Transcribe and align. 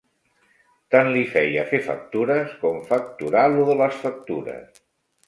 Tant 0.93 1.09
li 1.15 1.19
feia 1.33 1.65
fer 1.73 1.79
factures 1.87 2.55
com 2.63 2.79
facturar 2.87 3.45
lo 3.53 3.67
de 3.69 3.77
les 3.83 4.01
factures 4.07 4.81